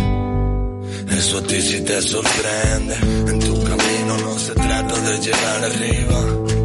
[1.15, 2.95] Eso a ti sí te sorprende.
[3.27, 6.56] En tu camino no se trata de llegar arriba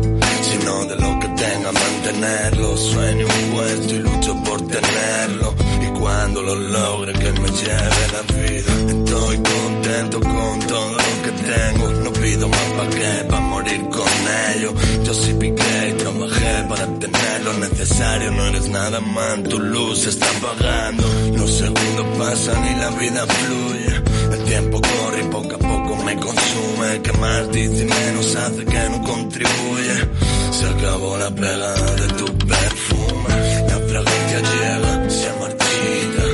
[1.43, 2.77] de lo que tenga mantenerlo.
[2.77, 5.55] Sueño un puesto y lucho por tenerlo.
[5.83, 11.33] Y cuando lo logre que me lleve la vida, estoy contento con todo lo que
[11.53, 11.91] tengo.
[12.05, 14.13] No pido más pa' qué, pa' morir con
[14.55, 14.75] ello.
[15.05, 18.31] Yo sí piqué y trabajé para tener lo necesario.
[18.33, 21.05] No eres nada más, tu luz está apagando.
[21.37, 24.03] Los segundos pasan y la vida fluye.
[24.33, 25.72] El tiempo corre y poco a poco
[26.05, 27.03] me consume.
[27.03, 29.97] Que más dice y menos hace que no contribuye.
[30.51, 33.29] Se acabó la pegada de tu perfume.
[33.69, 36.32] La fragancia llega, se marchita.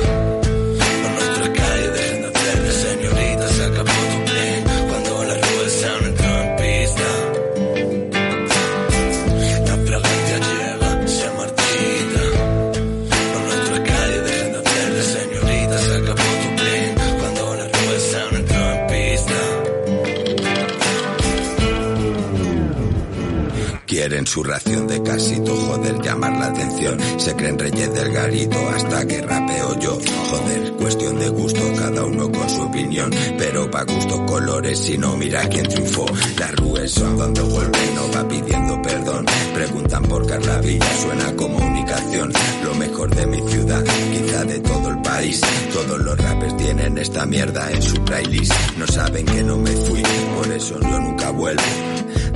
[25.09, 26.97] Casito, joder, llamar la atención.
[27.17, 29.97] Se creen reyes del garito hasta que rapeo yo.
[30.29, 33.11] Joder, cuestión de gusto, cada uno con su opinión.
[33.37, 36.05] Pero pa' gusto colores, si no mira quién triunfó.
[36.37, 39.25] Las rues son donde vuelve, no va pidiendo perdón.
[39.53, 42.31] Preguntan por Carla Villa, suena comunicación.
[42.63, 45.41] lo mejor de mi ciudad, quizá de todo el país.
[45.73, 48.53] Todos los rappers tienen esta mierda en su playlist.
[48.77, 50.03] No saben que no me fui,
[50.35, 51.63] por eso yo nunca vuelvo.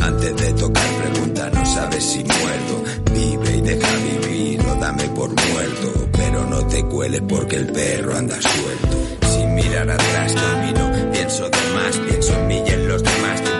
[0.03, 2.83] Antes de tocar pregunta, no sabes si muerto.
[3.13, 6.07] Vive y deja vivir, no dame por muerto.
[6.11, 9.27] Pero no te cueles porque el perro anda suelto.
[9.33, 13.52] Sin mirar atrás camino, pienso de más, pienso en mí y en los demás.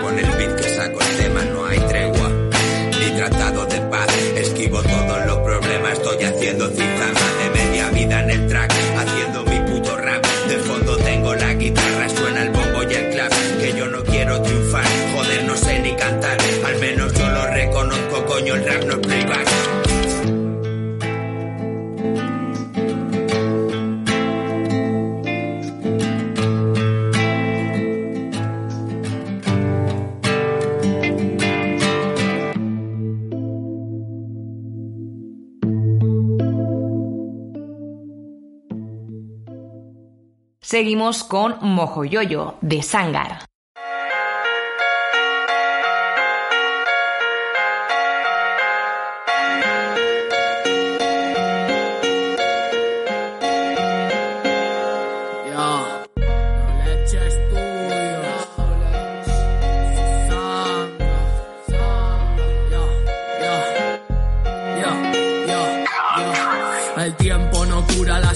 [40.74, 43.53] Seguimos con Mojoyoyo de Sangar.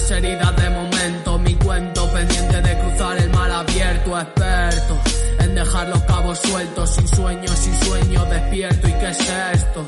[0.08, 1.38] Las heridas de momento.
[1.38, 4.98] Mi cuento pendiente de cruzar el mar abierto, experto
[5.40, 8.88] en dejar los cabos sueltos, sin sueño, sin sueño, despierto.
[8.88, 9.20] ¿Y qué es
[9.52, 9.84] esto?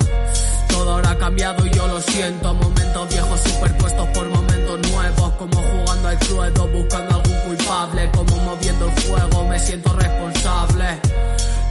[0.68, 2.55] Todo ahora ha cambiado y yo lo siento.
[2.55, 5.33] Momentos viejos superpuestos por momentos nuevos.
[5.39, 8.11] Como jugando al cluedo, buscando algún culpable.
[8.12, 11.01] Como moviendo el fuego, me siento responsable.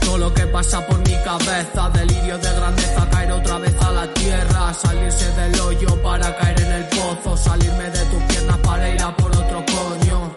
[0.09, 4.07] Todo lo que pasa por mi cabeza, delirio de grandeza, caer otra vez a la
[4.11, 4.73] tierra.
[4.73, 7.37] Salirse del hoyo para caer en el pozo.
[7.37, 10.33] Salirme de tus piernas para ir a por otro coño.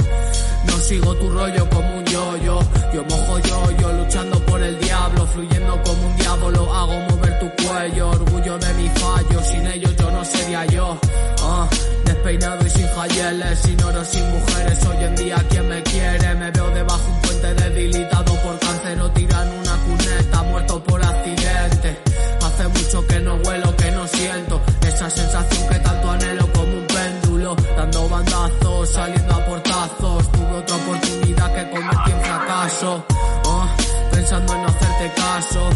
[0.67, 2.61] No sigo tu rollo como un yo-yo.
[2.93, 5.27] Yo mojo yo-yo, luchando por el diablo.
[5.29, 8.11] Fluyendo como un diablo, hago mover tu cuello.
[8.11, 10.99] Orgullo de mi fallo, sin ellos yo no sería yo.
[11.45, 11.67] Ah,
[12.05, 14.79] despeinado y sin jayeles, sin oro, sin mujeres.
[14.85, 16.35] Hoy en día, ¿quién me quiere?
[16.35, 19.62] Me veo debajo un puente debilitado por cáncer o cuneta,
[20.53, 21.99] muerto por accidente.
[22.45, 26.87] Hace mucho que no huelo, que no siento esa sensación que tanto anhelo como un
[26.87, 30.33] péndulo, dando bandazos, saliendo a portazos.
[30.33, 33.05] Tuve otra oportunidad que convertí en fracaso.
[33.47, 33.77] Ah,
[34.13, 35.71] pensando en no hacerte caso,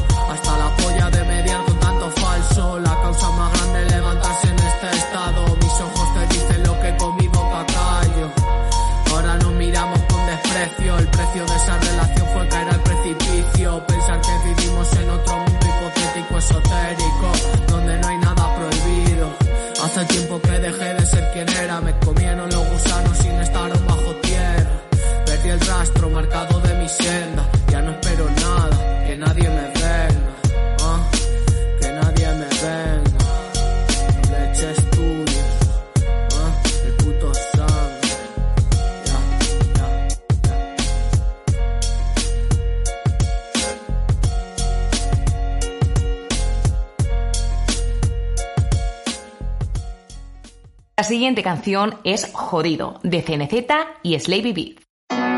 [51.37, 53.55] siguiente canción es Jodido, de CNZ
[54.03, 55.36] y Slavy Beat.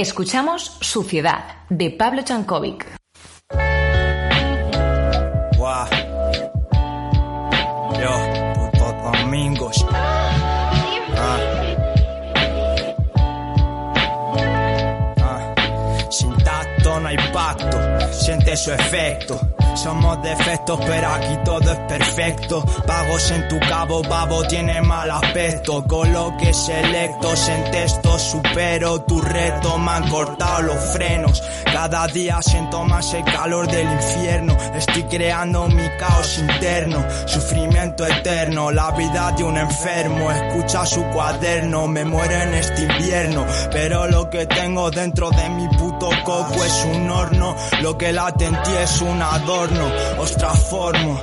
[0.00, 2.86] Escuchamos Suciedad, de Pablo Chankovic.
[9.02, 9.84] Domingos.
[9.92, 11.38] Ah.
[15.18, 15.54] Ah.
[16.10, 17.78] Sin tacto no hay pacto,
[18.10, 19.38] siente su efecto.
[19.82, 22.62] Somos defectos, pero aquí todo es perfecto.
[22.86, 25.82] Pagos en tu cabo, babo, tiene mal aspecto.
[25.86, 29.78] Coloques selectos en texto, supero tu reto.
[29.78, 31.42] Me han cortado los frenos.
[31.64, 34.54] Cada día siento más el calor del infierno.
[34.74, 37.02] Estoy creando mi caos interno.
[37.24, 40.30] Sufrimiento eterno, la vida de un enfermo.
[40.30, 43.46] Escucha su cuaderno, me muero en este invierno.
[43.72, 47.56] Pero lo que tengo dentro de mi puto coco es un horno.
[47.80, 49.69] Lo que late en ti es un adorno.
[50.18, 51.20] Os transformo.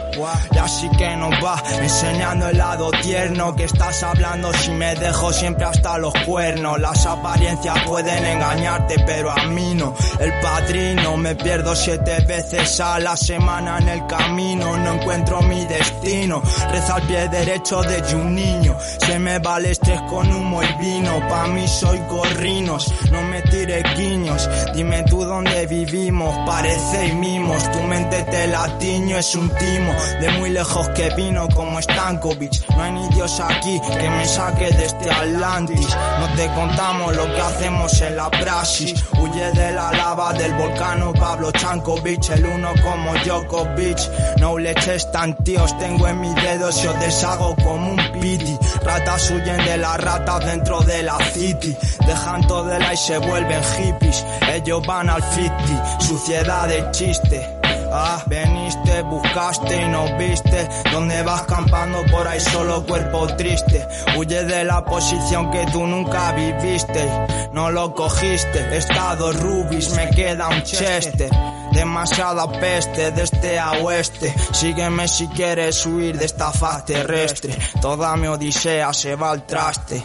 [0.52, 5.32] Y así que nos va enseñando el lado tierno que estás hablando si me dejo
[5.32, 6.80] siempre hasta los cuernos.
[6.80, 9.94] Las apariencias pueden engañarte, pero a mí no.
[10.20, 14.78] El padrino me pierdo siete veces a la semana en el camino.
[14.78, 16.42] No encuentro mi destino.
[16.72, 18.78] Reza al pie derecho de un niño.
[18.80, 21.20] Se me va el estrés con humo y vino.
[21.30, 22.92] Pa' mí soy gorrinos.
[23.12, 24.50] No me tires guiños.
[24.74, 26.36] Dime tú dónde vivimos.
[26.46, 27.72] Parece mimos.
[27.72, 29.94] Tu mente te latiño es un timo.
[30.20, 32.70] De muy lejos que vino como Stankovic.
[32.76, 35.88] No hay ni Dios aquí que me saque de este Atlantis.
[36.20, 38.94] No te contamos lo que hacemos en la praxis.
[39.20, 42.30] Huye de la lava del volcán Pablo Chankovic.
[42.30, 43.98] El uno como Djokovic.
[44.40, 48.58] No leches tan tíos tengo en mis dedos y os deshago como un piti.
[48.84, 51.76] Ratas huyen de las ratas dentro de la city.
[52.06, 54.26] Dejan todo el y se vuelven hippies.
[54.54, 56.00] Ellos van al 50.
[56.00, 57.57] Suciedad de chiste.
[57.92, 60.68] Ah, veniste, buscaste y no viste.
[60.92, 63.88] Donde vas campando por ahí solo cuerpo triste.
[64.18, 67.10] Huye de la posición que tú nunca viviste.
[67.54, 71.30] No lo cogiste, estado rubis, me queda un chester
[71.72, 74.34] Demasiada peste de este a oeste.
[74.52, 77.56] Sígueme si quieres huir de esta faz terrestre.
[77.82, 80.04] Toda mi odisea se va al traste.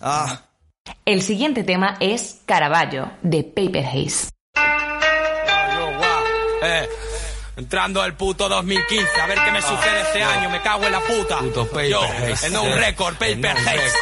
[0.00, 0.42] Ah.
[1.04, 4.28] El siguiente tema es Caravaggio, de Paper Haze.
[6.62, 6.88] Eh,
[7.56, 11.00] entrando al puto 2015, a ver qué me sucede este año, me cago en la
[11.00, 11.38] puta.
[11.38, 12.76] Puto Paper Yo, Haze, eh.
[12.76, 13.98] record, El Paper no Haze.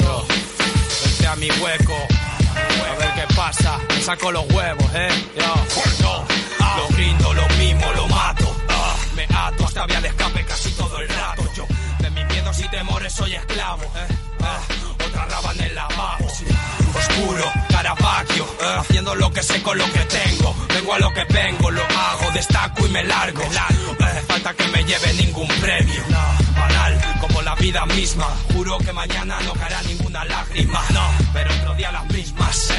[0.00, 0.26] Yo,
[1.06, 5.08] este a mi hueco, a ver qué pasa, me saco los huevos, eh.
[5.36, 5.54] Yo,
[6.00, 6.24] yo,
[6.76, 8.56] lo brindo, lo mismo, lo mato.
[8.68, 11.42] Ah, me ato hasta vía de escape casi todo el rato.
[11.54, 11.66] Yo,
[12.00, 14.14] de mis miedos y temores soy esclavo, eh.
[14.40, 14.60] Ah,
[15.06, 16.26] otra raba en el lavabo.
[16.94, 17.52] Oscuro,
[18.78, 20.54] Haciendo lo que sé con lo que tengo.
[20.74, 23.42] Vengo a lo que vengo, lo hago, destaco y me largo.
[24.26, 26.02] Falta que me lleve ningún premio.
[26.54, 28.26] Banal, como la vida misma.
[28.52, 30.82] Juro que mañana no caerá ninguna lágrima.
[30.92, 32.70] No, pero otro día las mismas.
[32.70, 32.74] eh,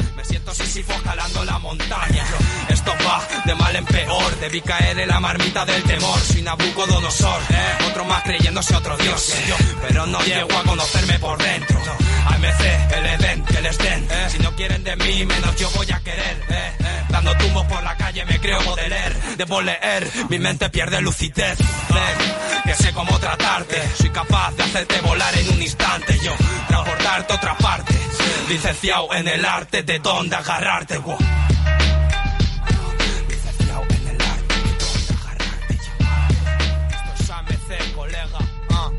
[0.00, 0.07] eh.
[0.18, 2.24] Me siento Sísifo escalando la montaña.
[2.68, 4.36] Esto va de mal en peor.
[4.40, 6.18] Debí caer en la marmita del temor.
[6.18, 7.40] Soy Nabucodonosor.
[7.50, 7.84] Eh.
[7.88, 9.32] Otro más creyéndose otro dios.
[9.86, 11.80] Pero no llego a conocerme por dentro.
[12.26, 12.60] AMC,
[12.96, 14.08] el Edén, que les den.
[14.10, 14.26] eh.
[14.28, 16.42] Si no quieren de mí, menos yo voy a querer.
[16.48, 17.02] eh, eh.
[17.10, 19.14] Dando tumbos por la calle me creo Baudelaire.
[19.36, 21.58] Debo leer, mi mente pierde lucidez.
[22.64, 23.80] Que sé cómo tratarte.
[23.96, 26.18] Soy capaz de hacerte volar en un instante.
[26.24, 26.32] Yo,
[26.66, 28.07] transportarte a otra parte.
[28.48, 30.94] Licenciado en el arte de dónde agarrarte.
[30.94, 31.02] en
[34.08, 35.78] el arte de agarrarte.
[38.70, 38.90] Ah.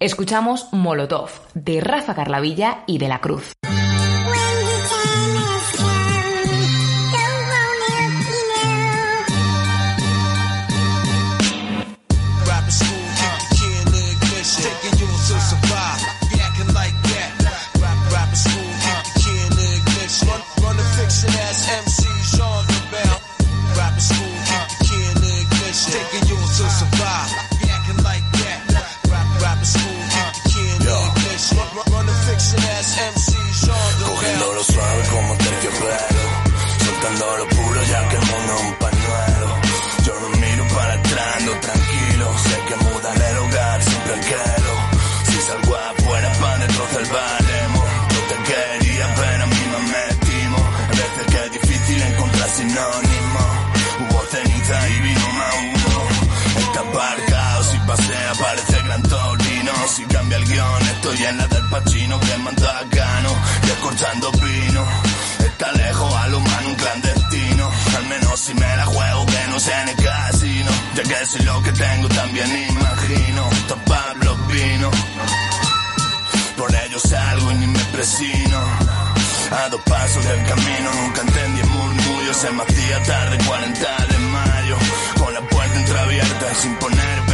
[0.00, 3.52] Escuchamos Molotov, de Rafa Carlavilla y de la Cruz.
[61.84, 63.30] Pacino que manda Gano
[63.62, 64.84] y escorchando pino.
[65.38, 67.70] Está lejos al humano un clandestino.
[67.96, 70.70] Al menos si me la juego que no sea en el casino.
[70.96, 73.48] Ya que si lo que tengo también imagino.
[73.68, 74.90] Tapar los Vino.
[76.56, 78.58] Por ello salgo y ni me presino.
[79.52, 82.34] A dos pasos del camino nunca entendí el murmullo.
[82.34, 84.76] Se me hacía tarde, 40 de mayo.
[85.16, 87.27] Con la puerta entreabierta sin poner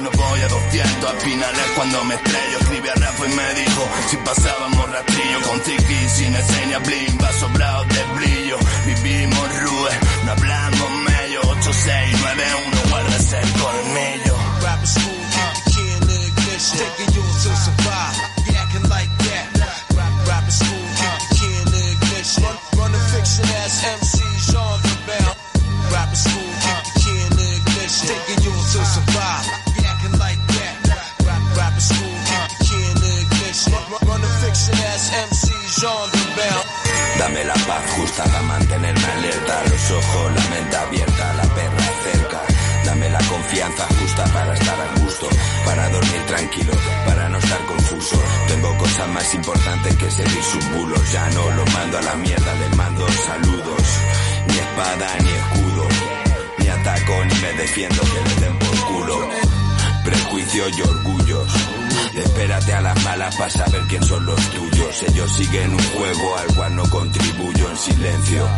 [0.00, 2.58] no voy a 200, al final es cuando me estrello.
[2.60, 7.32] Escribí a Rafa y me dijo: Si pasábamos rastrillo con Ziggy, sin escena, blim, va
[7.32, 8.58] sobrado de brillo.
[8.86, 9.90] Vivimos rue,
[10.24, 11.40] no hablamos medio.
[11.40, 14.36] 8691, guardas el colmillo.
[14.62, 16.78] Rapper school, keep the key in ignition.
[16.78, 18.27] Taking you to survive.
[37.28, 42.40] Dame la paz justa para mantenerme alerta, los ojos, la mente abierta, la perra cerca.
[42.86, 45.28] Dame la confianza justa para estar a gusto,
[45.66, 46.72] para dormir tranquilo,
[47.04, 48.16] para no estar confuso.
[48.48, 51.12] Tengo cosas más importantes que seguir sus bulos.
[51.12, 53.82] Ya no los mando a la mierda, les mando saludos.
[54.46, 55.88] Ni espada ni escudo,
[56.60, 59.28] ni ataco ni me defiendo que les den por culo.
[60.02, 61.77] Prejuicio y orgullos.
[62.18, 65.02] Espérate a las malas para saber quién son los tuyos.
[65.08, 68.48] Ellos siguen un juego al cual no contribuyo en silencio.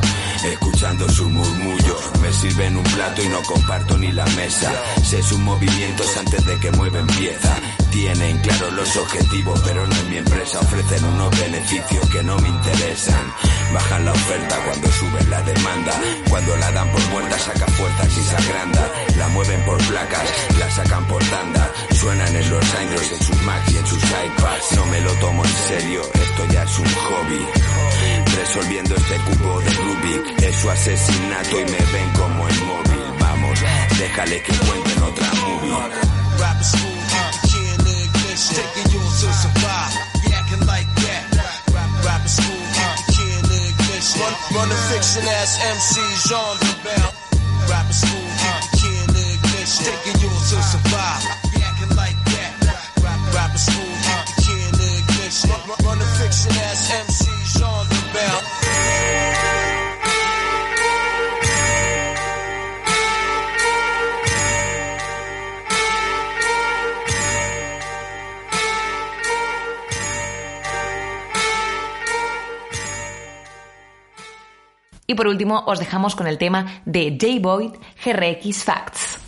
[0.44, 2.10] Escuchando sus murmullos.
[2.22, 4.72] Me sirven un plato y no comparto ni la mesa.
[5.02, 7.56] Sé sus movimientos antes de que mueven pieza.
[7.90, 10.60] Tienen claros los objetivos, pero no en mi empresa.
[10.60, 13.34] Ofrecen unos beneficios que no me interesan.
[13.74, 15.92] Bajan la oferta cuando suben la demanda.
[16.28, 18.92] Cuando la dan por muerta, saca fuerzas y se agranda.
[19.16, 20.28] La mueven por placas,
[20.58, 21.72] la sacan por tanda.
[21.92, 24.72] Suenan en los Androids, en sus Macs y en sus iPads.
[24.76, 27.46] No me lo tomo en serio, esto ya es un hobby.
[28.36, 30.42] Resolviendo este cubo de Rubik.
[30.42, 33.00] Es su asesinato y me ven como el móvil.
[33.18, 33.60] Vamos,
[33.98, 36.10] déjale que cuenten otra movie.
[38.50, 39.92] Taking you to survive.
[40.26, 41.22] Yeah, acting like that.
[41.72, 44.20] Rap, rapper school, keep the key in the ignition.
[44.20, 47.10] Run, running fiction ass MCs on the bell.
[47.70, 49.84] Rapper school, keep the key in the ignition.
[49.86, 51.39] Taking you to survive.
[75.10, 77.40] Y por último, os dejamos con el tema de J.
[77.40, 77.72] Boyd,
[78.04, 79.18] GRX Facts.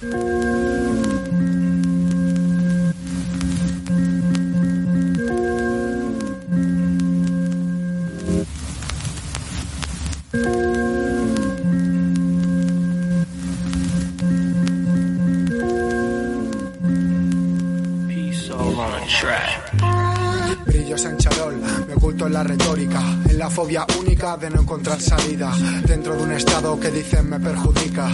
[20.64, 23.00] Brillos en charol, me oculto en la retórica,
[23.42, 25.52] la fobia única de no encontrar salida,
[25.84, 28.08] dentro de un estado que dicen me perjudica.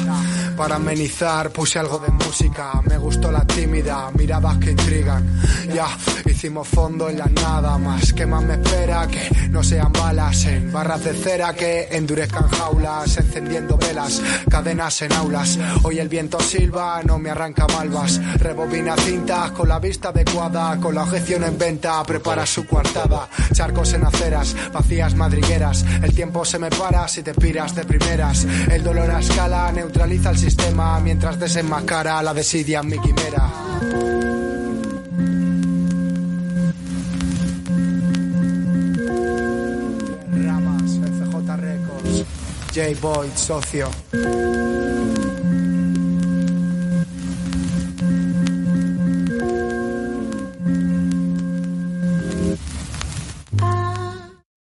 [0.59, 5.41] Para amenizar puse algo de música, me gustó la tímida, miradas que intrigan.
[5.73, 5.87] Ya
[6.27, 10.73] hicimos fondo en la nada más, que más me espera que no sean balas en
[10.73, 15.57] barras de cera que endurezcan jaulas, encendiendo velas, cadenas en aulas.
[15.85, 20.93] Hoy el viento silba, no me arranca malvas, rebobina cintas con la vista adecuada, con
[20.93, 26.59] la objeción en venta, prepara su coartada, charcos en aceras, vacías madrigueras, el tiempo se
[26.59, 30.47] me para si te piras de primeras, el dolor a escala neutraliza el sistema
[31.03, 33.51] mientras desenmascara la desidia en mi quimera.
[40.32, 42.24] Ramas, FJ Records,
[42.74, 43.90] J Boyd, socio.